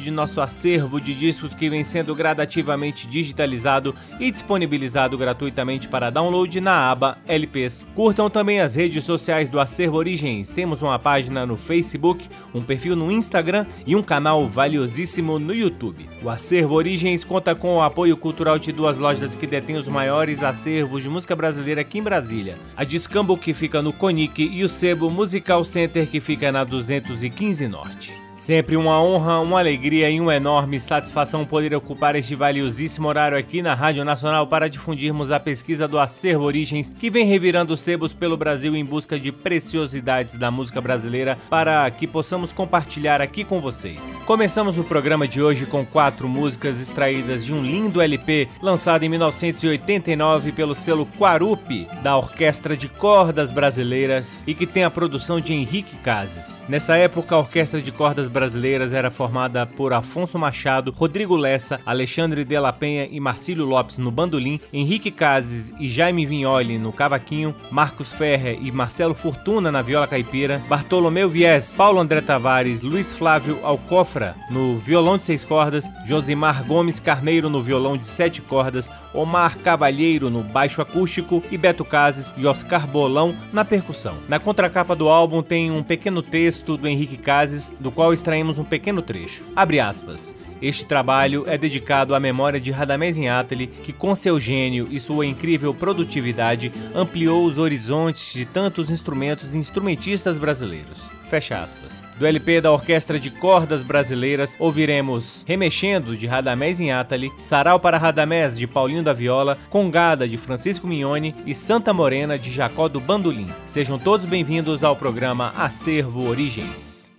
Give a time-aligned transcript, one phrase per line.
[0.00, 6.60] de nosso acervo de discos que vem sendo gradativamente digitalizado e disponibilizado gratuitamente para download
[6.60, 7.86] na aba LPs.
[7.94, 10.52] Curtam também as redes sociais do Acervo Origens.
[10.52, 16.08] Temos uma página no Facebook, um perfil no Instagram e um canal valiosíssimo no YouTube.
[16.22, 20.42] O Acervo Origens conta com o apoio cultural de duas lojas que detêm os maiores
[20.42, 22.56] acervos de música brasileira aqui em Brasília.
[22.76, 27.68] A Discambo, que fica no Conic, e o Sebo Musical Center, que fica na 215
[27.68, 28.21] Norte.
[28.42, 33.62] Sempre uma honra, uma alegria e uma enorme satisfação poder ocupar este valiosíssimo horário aqui
[33.62, 38.36] na Rádio Nacional para difundirmos a pesquisa do Acervo Origens, que vem revirando sebos pelo
[38.36, 44.20] Brasil em busca de preciosidades da música brasileira para que possamos compartilhar aqui com vocês.
[44.26, 49.08] Começamos o programa de hoje com quatro músicas extraídas de um lindo LP lançado em
[49.08, 55.52] 1989 pelo selo Quarupi, da Orquestra de Cordas Brasileiras e que tem a produção de
[55.52, 56.60] Henrique Cases.
[56.68, 62.44] Nessa época, a Orquestra de Cordas brasileiras era formada por Afonso Machado, Rodrigo Lessa, Alexandre
[62.44, 67.54] de la Penha e Marcílio Lopes no bandolim, Henrique Cases e Jaime Vignoli no cavaquinho,
[67.70, 73.58] Marcos Ferrer e Marcelo Fortuna na viola caipira, Bartolomeu Vies, Paulo André Tavares, Luiz Flávio
[73.62, 79.58] Alcofra no violão de seis cordas, Josimar Gomes Carneiro no violão de sete cordas, Omar
[79.58, 84.16] Cavalheiro no baixo acústico e Beto Cases e Oscar Bolão na percussão.
[84.28, 88.64] Na contracapa do álbum tem um pequeno texto do Henrique Cases, do qual extraímos um
[88.64, 89.44] pequeno trecho.
[89.54, 90.34] Abre aspas.
[90.60, 95.26] Este trabalho é dedicado à memória de Radamés Inátali, que com seu gênio e sua
[95.26, 101.10] incrível produtividade ampliou os horizontes de tantos instrumentos e instrumentistas brasileiros.
[101.28, 102.02] Fecha aspas.
[102.16, 108.56] Do LP da Orquestra de Cordas Brasileiras, ouviremos Remexendo, de Radamés Inátali, Sarau para Radamés,
[108.56, 113.48] de Paulinho da Viola, Congada, de Francisco Mignone e Santa Morena, de Jacó do Bandolim.
[113.66, 117.10] Sejam todos bem-vindos ao programa Acervo Origens.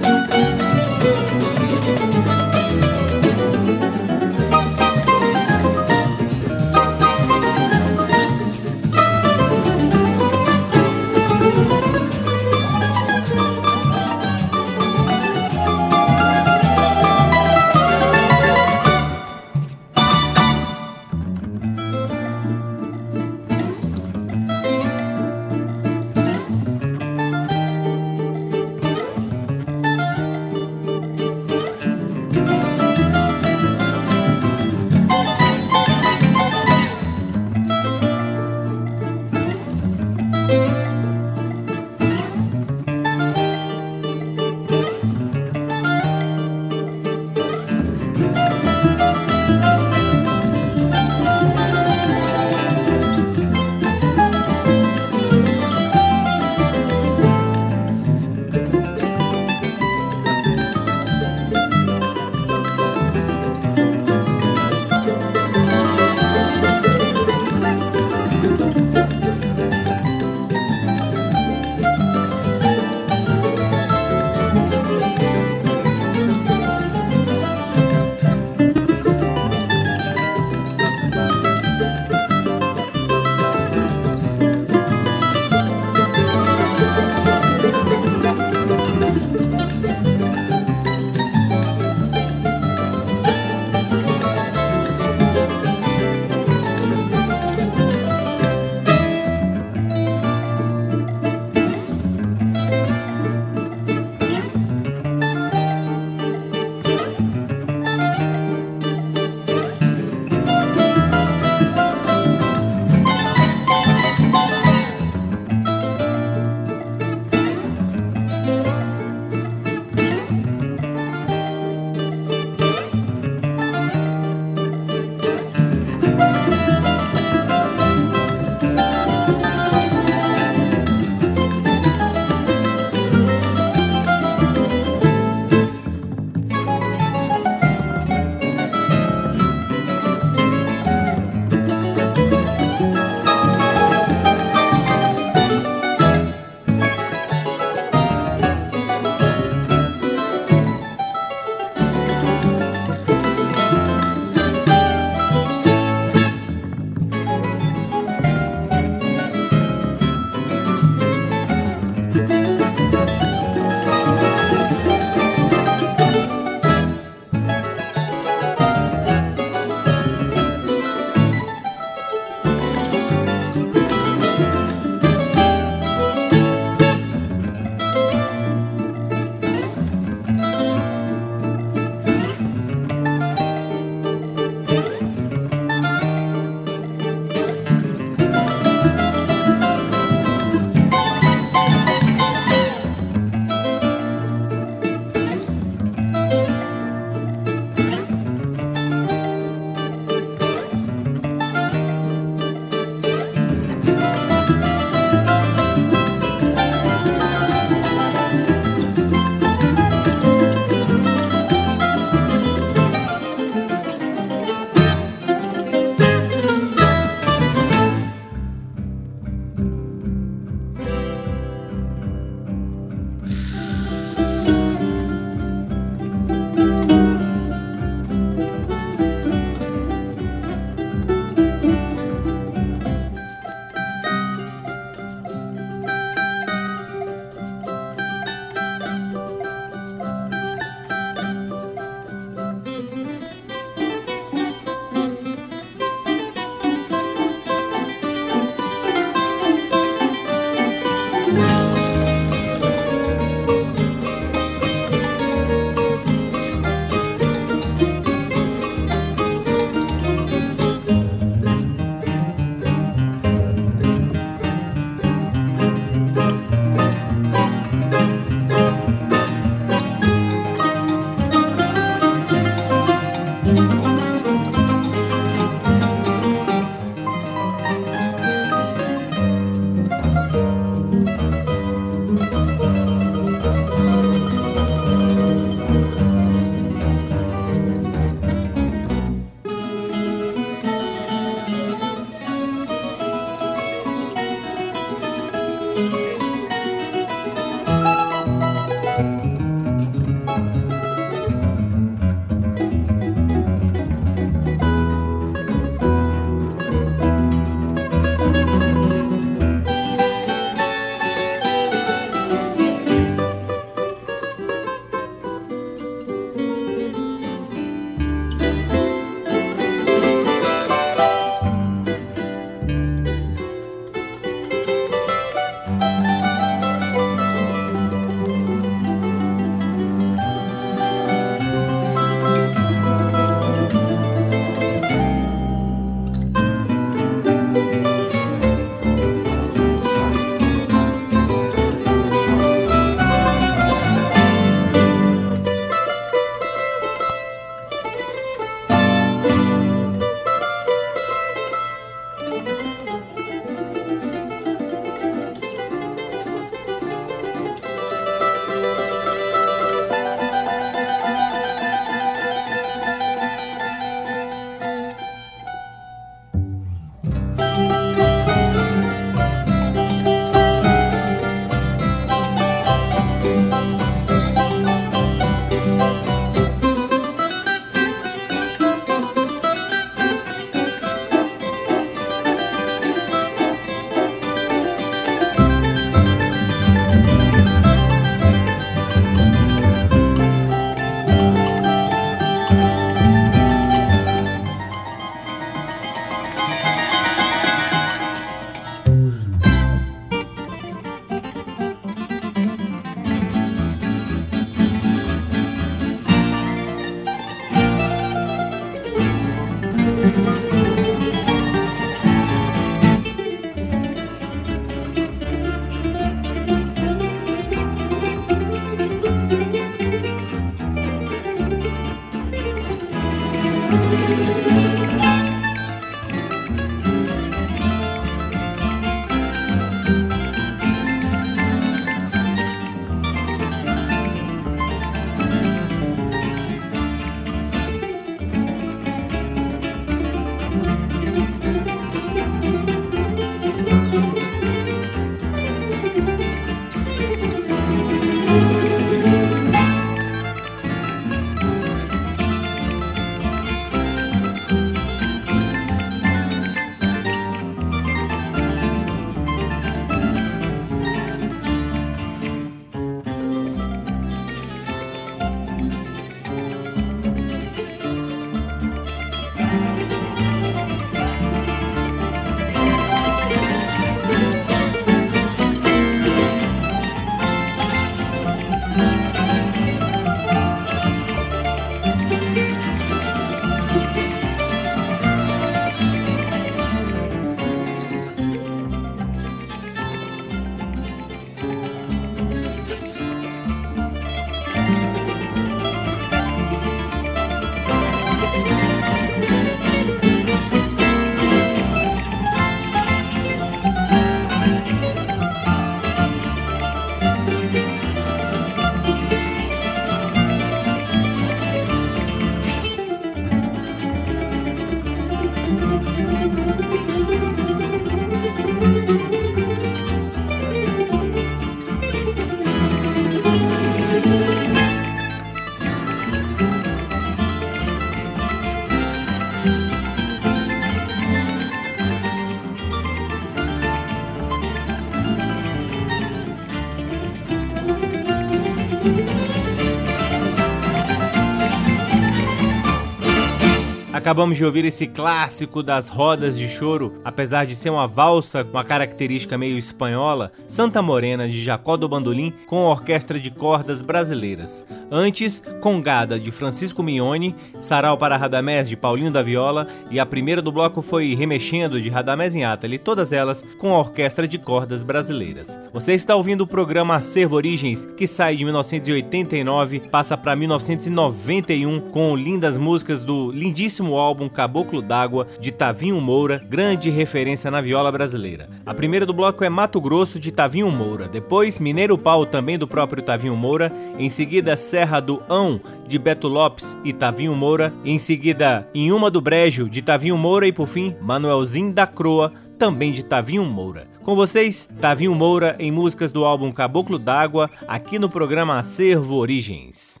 [544.12, 548.58] Acabamos de ouvir esse clássico das rodas de choro, apesar de ser uma valsa com
[548.58, 553.80] a característica meio espanhola, Santa Morena de Jacó do Bandolim com a orquestra de cordas
[553.80, 554.66] brasileiras.
[554.90, 560.42] Antes, Congada de Francisco Mione, Sarau para Radamés de Paulinho da Viola e a primeira
[560.42, 564.82] do bloco foi Remexendo de Radamés em Atali, todas elas com a orquestra de cordas
[564.82, 565.58] brasileiras.
[565.72, 572.14] Você está ouvindo o programa Acervo Origens, que sai de 1989, passa para 1991 com
[572.14, 578.48] lindas músicas do lindíssimo álbum Caboclo d'Água de Tavinho Moura, grande referência na viola brasileira.
[578.66, 582.66] A primeira do bloco é Mato Grosso de Tavinho Moura, depois Mineiro Pau também do
[582.66, 587.98] próprio Tavinho Moura, em seguida Serra do Ão de Beto Lopes e Tavinho Moura, em
[587.98, 592.92] seguida Em Uma do Brejo de Tavinho Moura e por fim Manuelzinho da Croa também
[592.92, 593.88] de Tavinho Moura.
[594.02, 600.00] Com vocês, Tavinho Moura em músicas do álbum Caboclo d'Água, aqui no programa Acervo Origens.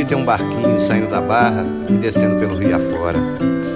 [0.00, 3.18] Bonito é um barquinho saindo da barra e descendo pelo rio afora.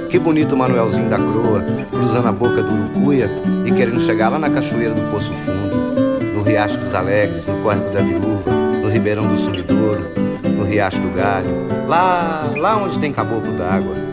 [0.08, 3.28] Que bonito o Manuelzinho da Croa, cruzando a boca do Urucuia
[3.66, 7.90] e querendo chegar lá na cachoeira do Poço Fundo, no Riacho dos Alegres, no Córrego
[7.90, 10.06] da Viúva, no Ribeirão do Sumidouro,
[10.56, 11.50] no Riacho do Galho,
[11.86, 14.03] lá, lá onde tem caboclo d'água.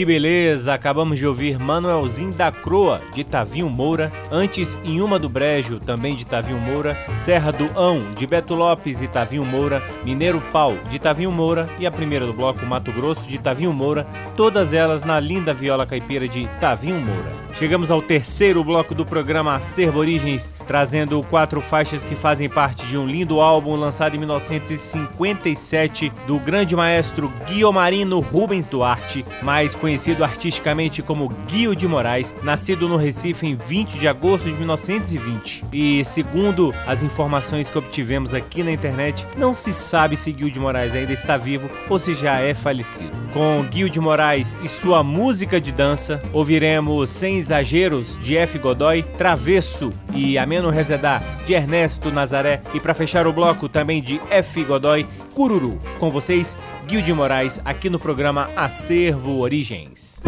[0.00, 0.72] Que beleza!
[0.72, 6.24] Acabamos de ouvir Manuelzinho da Croa, de Tavinho Moura, antes Inhuma do Brejo, também de
[6.24, 11.30] Tavinho Moura, Serra do Ão, de Beto Lopes e Tavinho Moura, Mineiro Pau, de Tavinho
[11.30, 11.68] Moura.
[11.78, 15.84] E a primeira do bloco Mato Grosso, de Tavinho Moura, todas elas na linda viola
[15.84, 17.50] caipira de Tavinho Moura.
[17.52, 22.96] Chegamos ao terceiro bloco do programa Acervo Origens, trazendo quatro faixas que fazem parte de
[22.96, 30.22] um lindo álbum lançado em 1957 do grande maestro Guilhermino Rubens Duarte, mais conhecido conhecido
[30.22, 35.64] artisticamente como Guio de Moraes, nascido no Recife em 20 de agosto de 1920.
[35.72, 40.60] E segundo as informações que obtivemos aqui na internet, não se sabe se Guio de
[40.60, 43.10] Moraes ainda está vivo ou se já é falecido.
[43.32, 48.60] Com Guio de Moraes e sua música de dança, ouviremos Sem Exageros de F.
[48.60, 54.20] Godoy, Travesso e Ameno Rezedá de Ernesto Nazaré e para fechar o bloco também de
[54.30, 54.62] F.
[54.62, 55.80] Godoy, Cururu.
[55.98, 56.56] Com vocês,
[56.90, 60.20] Guil de Moraes, aqui no programa Acervo Origens.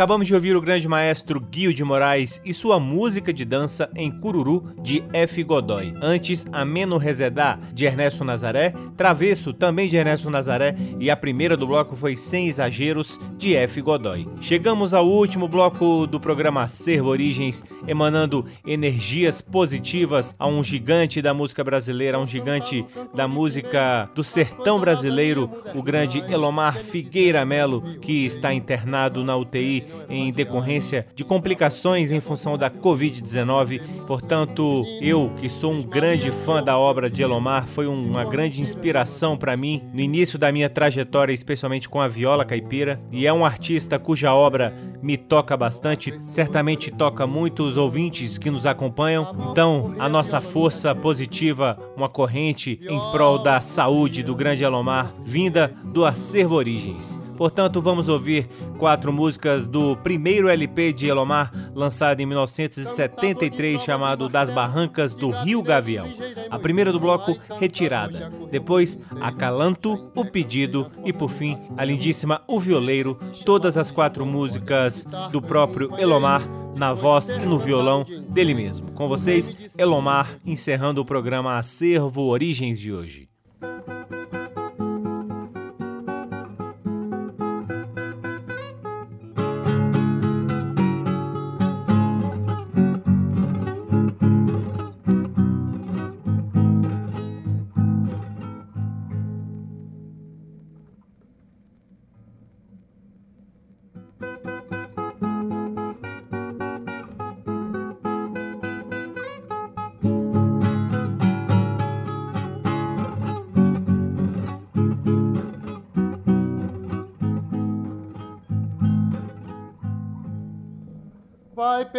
[0.00, 4.10] Acabamos de ouvir o grande maestro Guio de Moraes e sua música de dança em
[4.10, 5.44] Cururu, de F.
[5.44, 5.92] Godoy.
[6.00, 11.66] Antes, Ameno Rezedá, de Ernesto Nazaré, Travesso, também de Ernesto Nazaré, e a primeira do
[11.66, 13.80] bloco foi Sem Exageros, de F.
[13.80, 14.28] Godoy.
[14.38, 21.32] Chegamos ao último bloco do programa Servo Origens, emanando energias positivas a um gigante da
[21.32, 22.84] música brasileira, a um gigante
[23.14, 29.86] da música do sertão brasileiro, o grande Elomar Figueira Melo, que está internado na UTI
[30.10, 33.80] em decorrência de complicações em função da Covid-19.
[34.06, 39.34] Portanto, eu, que sou um grande fã da obra de Elomar, foi uma grande inspiração
[39.34, 43.44] para mim no início da minha trajetória, especialmente com a viola caipira, e é um
[43.44, 49.34] artista cuja obra me toca bastante, certamente toca muitos ouvintes que nos acompanham.
[49.50, 55.74] Então, a nossa força positiva, uma corrente em prol da saúde do grande Elomar, vinda
[55.84, 57.18] do acervo Origens.
[57.40, 64.50] Portanto, vamos ouvir quatro músicas do primeiro LP de Elomar, lançado em 1973, chamado Das
[64.50, 66.06] Barrancas do Rio Gavião.
[66.50, 68.30] A primeira do bloco, Retirada.
[68.50, 73.18] Depois, Acalanto, O Pedido e, por fim, a lindíssima O Violeiro.
[73.46, 78.92] Todas as quatro músicas do próprio Elomar na voz e no violão dele mesmo.
[78.92, 83.30] Com vocês, Elomar, encerrando o programa Acervo Origens de hoje.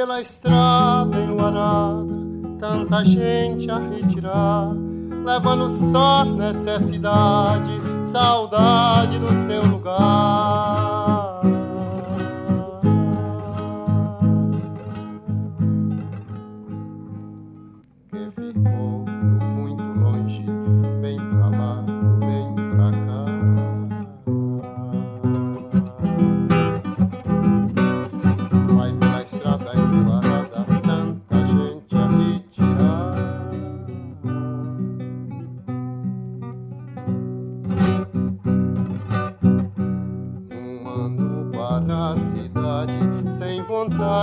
[0.02, 2.08] Pela estrada enluarada,
[2.60, 4.72] tanta gente a retirar,
[5.24, 7.70] levando só necessidade,
[8.04, 10.71] saudade do seu lugar.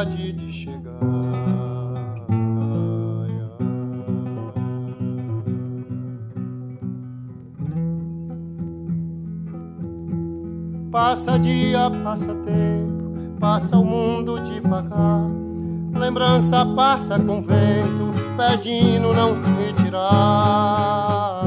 [0.04, 0.98] De chegar.
[10.90, 15.28] Passa dia, passa tempo, passa o mundo devagar.
[15.94, 21.42] Lembrança passa com vento, pedindo não retirar.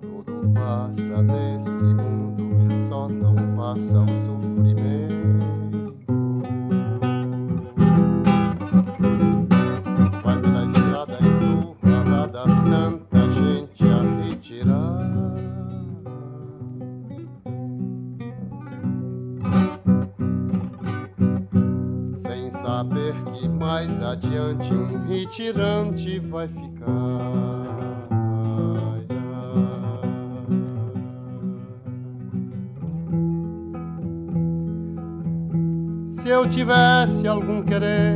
[0.00, 1.57] Tudo passa só
[3.68, 5.18] não passa o sofrimento.
[10.22, 15.08] Vai pela estrada encurralada, tanta gente a retirar.
[22.14, 27.97] Sem saber que mais adiante um retirante vai ficar.
[36.28, 38.14] Se eu tivesse algum querer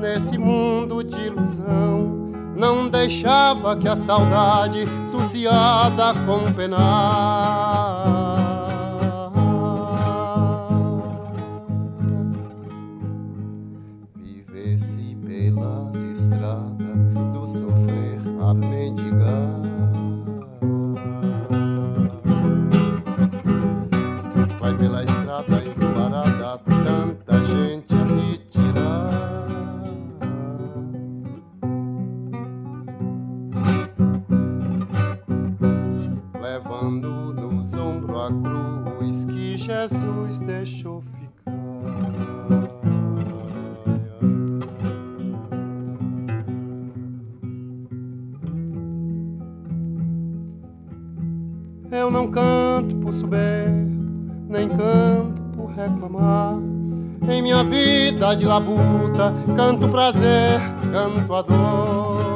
[0.00, 6.80] nesse mundo de ilusão, não deixava que a saudade suciada com penar
[14.16, 19.60] vivesse pelas estradas do sofrer a mendigar.
[24.58, 25.73] Vai pela estrada
[58.54, 60.60] labuta, canto prazer,
[60.92, 62.33] canto a dor.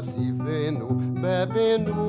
[0.00, 0.86] Com tá se vendo,
[1.20, 1.99] bebendo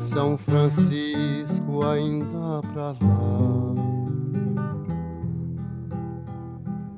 [0.00, 3.74] São Francisco, ainda pra lá,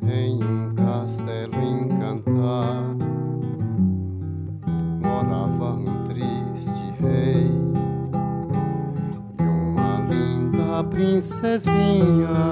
[0.07, 3.05] em um castelo encantado,
[5.01, 6.71] morava um triste
[7.01, 7.51] rei
[9.39, 12.50] e uma linda princesinha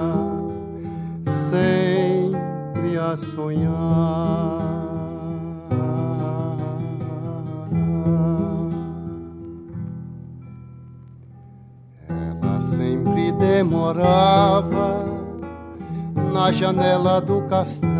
[17.21, 17.98] do castelo,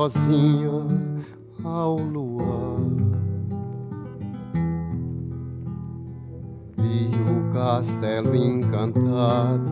[0.00, 0.86] sozinha
[1.62, 2.80] ao luar.
[6.78, 9.70] E o castelo encantado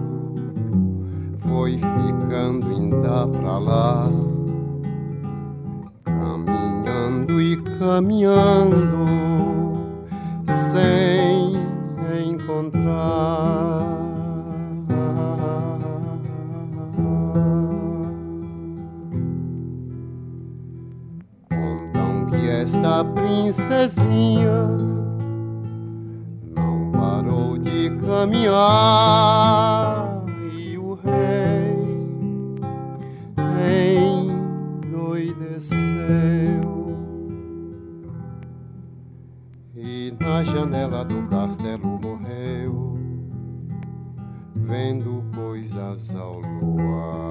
[1.38, 4.10] foi ficando ainda pra lá,
[6.04, 9.06] caminhando e caminhando
[10.44, 11.54] sem
[12.30, 13.97] encontrar.
[22.88, 24.62] Esta princesinha
[26.56, 29.28] não parou de caminhar
[40.20, 42.98] na janela do castelo morreu,
[44.54, 47.28] vendo coisas ao luar.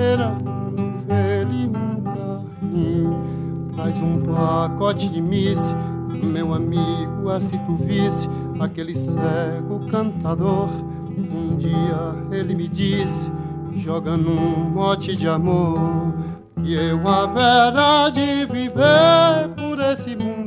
[0.00, 3.70] Cheira um velho e um carrinho.
[3.76, 5.74] Faz um pacote de misse,
[6.22, 8.26] meu amigo, assim tu visse
[8.58, 10.70] aquele cego cantador.
[11.10, 13.30] Um dia ele me disse,
[13.76, 16.14] joga num mote de amor,
[16.62, 20.39] que eu haverá de viver por esse mundo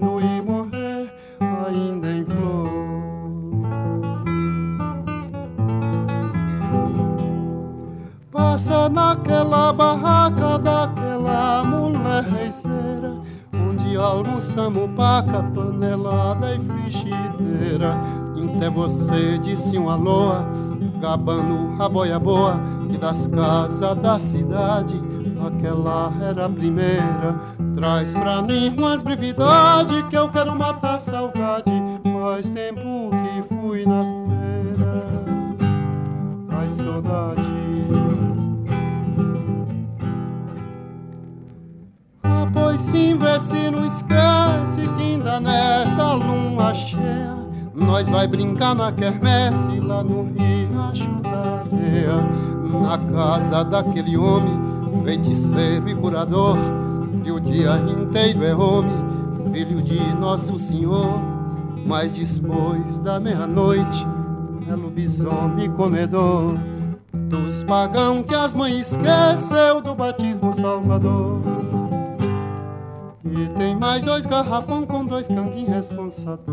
[8.69, 13.13] naquela barraca daquela mulher reiceira,
[13.53, 17.93] onde almoçamos paca, panelada e frigideira.
[18.55, 20.31] Até você disse um alô,
[21.01, 22.59] gabando a boia boa,
[22.89, 25.01] e das casas da cidade,
[25.45, 27.35] aquela era a primeira.
[27.75, 31.71] Traz pra mim umas brevidade que eu quero matar a saudade.
[32.21, 35.03] Faz tempo que fui na feira.
[36.49, 37.62] Ai, saudade.
[42.53, 47.35] Pois sim, vê se não esquece que ainda nessa lua cheia
[47.73, 52.21] Nós vai brincar na quermesse lá no riacho da areia
[52.87, 56.57] Na casa daquele homem, feiticeiro e curador
[57.23, 58.93] Que o dia inteiro é homem,
[59.51, 61.19] filho de Nosso Senhor.
[61.85, 64.05] Mas depois da meia-noite
[64.69, 66.55] é lobisomem comedor
[67.29, 71.41] Dos pagão que as mães esqueceu do batismo salvador
[73.35, 76.43] e tem mais dois garrafão com dois canguinhos responsador.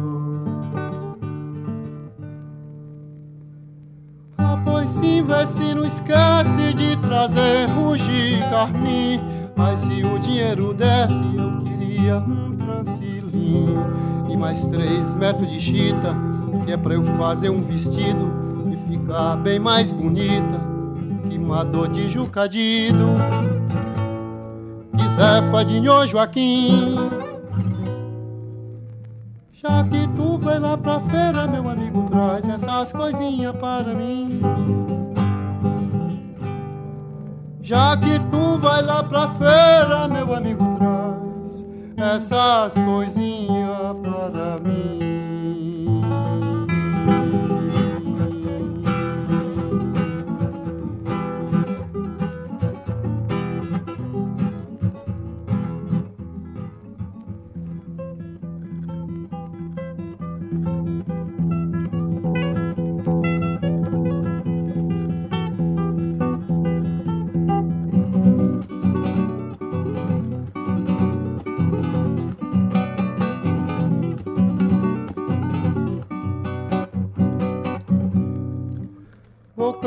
[4.38, 9.20] Ah, pois sim, vê se não esquece de trazer rugi carmim.
[9.56, 13.76] Mas se o dinheiro desce, eu queria um transilim
[14.30, 16.16] e mais três metros de chita,
[16.64, 18.32] que é pra eu fazer um vestido
[18.72, 20.60] e ficar bem mais bonita
[21.28, 23.04] que uma dor de jucadido.
[25.20, 26.96] Zefa de Nhô Joaquim.
[29.52, 34.40] Já que tu vai lá pra feira, meu amigo, traz essas coisinhas para mim.
[37.60, 41.66] Já que tu vai lá pra feira, meu amigo, traz
[41.98, 45.09] essas coisinhas para mim.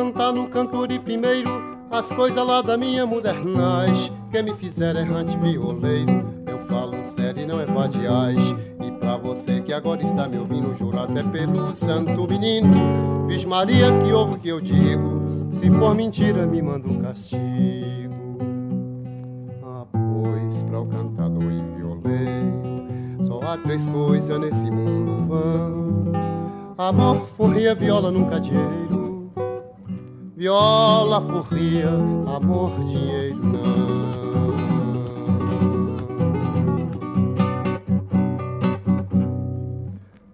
[0.04, 4.12] Cantar no cantor e primeiro as coisas lá da minha modernais.
[4.32, 8.44] Quem me fizer errante violeiro, eu falo sério e não é vadiais.
[8.86, 13.88] E pra você que agora está me ouvindo, juro até pelo santo menino, Viz Maria
[14.04, 18.14] que ouve o que eu digo, se for mentira me manda um castigo.
[19.64, 26.12] Ah, pois pra o cantador e violeiro, só há três coisas nesse mundo vão
[26.78, 29.03] Amor, forria, viola, nunca dinheiro.
[30.44, 33.64] Viola, forria, amor, dinheiro não.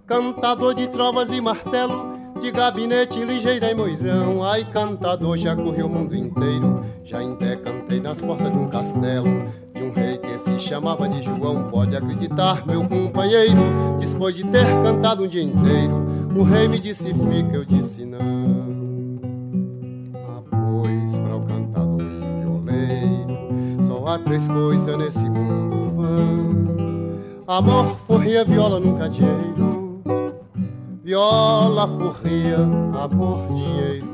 [0.08, 4.44] Cantador de trovas e martelo, de gabinete ligeira e moirão.
[4.44, 6.84] Ai, cantador, já correu o mundo inteiro.
[7.04, 9.28] Já até cantei nas portas de um castelo
[9.76, 11.70] de um rei que se chamava de João.
[11.70, 13.62] Pode acreditar, meu companheiro,
[14.00, 18.39] depois de ter cantado um dia inteiro, o rei me disse fica, eu disse não.
[24.10, 30.02] Há três coisas nesse mundo vão: amor, forria, viola, nunca dinheiro.
[31.04, 34.08] Viola, forria, amor, dinheiro.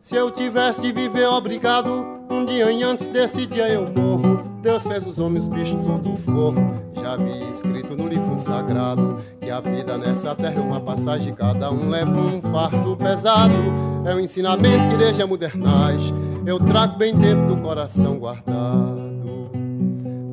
[0.00, 4.42] Se eu tivesse de viver obrigado, um dia antes desse dia eu morro.
[4.62, 6.56] Deus fez os homens, bichos, tudo forro.
[7.00, 11.72] Já vi escrito no livro sagrado que a vida nessa terra é uma passagem, cada
[11.72, 13.54] um leva um fardo pesado.
[14.04, 16.12] É um ensinamento que desde a modernais
[16.44, 19.50] eu trago bem dentro do coração guardado.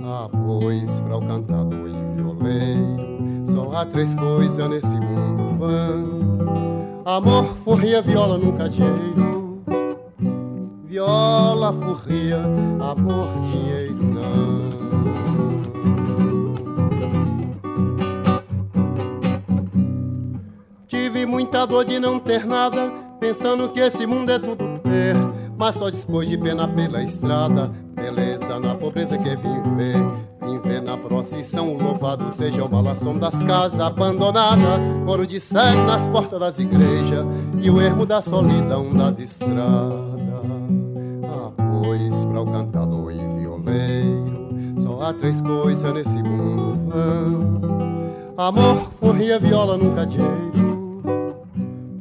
[0.04, 7.56] Ah, pois, para o cantador e violeiro, só há três coisas nesse mundo vão: amor,
[7.64, 9.64] forria, viola, nunca dinheiro
[10.86, 12.42] viola, furria,
[12.82, 14.65] amor, dinheiro não.
[21.46, 25.16] Muita dor de não ter nada, pensando que esse mundo é tudo ter.
[25.56, 29.96] Mas só depois de pena pela estrada, beleza na pobreza que vim ver.
[30.42, 36.08] Vim ver na procissão louvado seja o balação das casas abandonadas, coro de cego nas
[36.08, 37.24] portas das igrejas
[37.62, 40.16] e o ermo da solidão das estradas
[42.32, 44.26] para o cantador e violeiro.
[44.78, 50.65] Só há três coisas nesse mundo vão: amor, forria, viola, nunca dinheiro.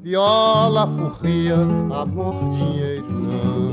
[0.05, 3.73] Viola, forria, amor, dinheiro não.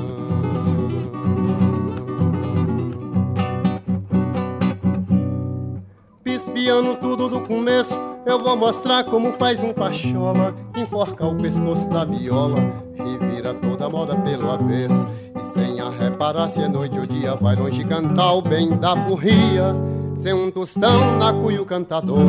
[6.24, 7.94] Pispiando tudo do começo,
[8.26, 10.56] eu vou mostrar como faz um pachola.
[10.74, 12.60] Enforca o pescoço da viola
[12.96, 15.06] e vira toda a moda pelo avesso.
[15.38, 18.96] E sem a reparar se é noite ou dia vai longe cantar o bem da
[18.96, 19.76] furria
[20.16, 22.20] Sem um tostão na cuia o cantador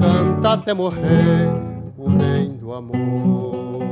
[0.00, 1.48] Canta até morrer
[1.96, 2.39] o bem
[2.74, 3.90] amor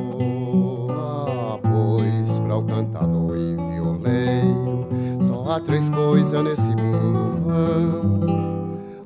[0.90, 4.86] Ah, pois para o cantador e violeiro
[5.22, 8.18] Só há três coisas nesse mundo vão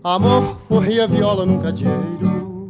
[0.05, 2.69] Amor, furria, viola, nunca dinheiro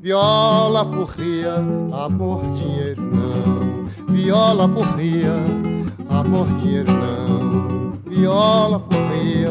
[0.00, 1.54] Viola, furria,
[1.92, 3.74] amor, dinheiro não
[4.24, 5.34] viola forria,
[6.08, 7.92] amor dinheiro não.
[8.06, 9.50] Viola forria,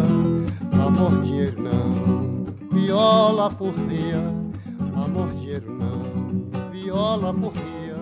[0.83, 2.45] amor dinheiro não.
[2.71, 4.17] Viola forria,
[4.95, 6.02] amor dinheiro não.
[6.83, 7.95] Viola forria,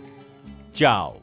[0.73, 1.21] Tchau.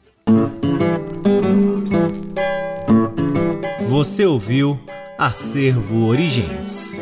[3.87, 4.79] Você ouviu
[5.17, 6.99] Acervo Origens.